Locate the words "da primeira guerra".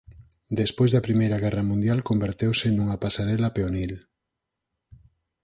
0.91-1.63